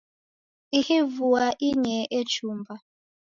[0.79, 2.73] Ihi vua inyee echumba.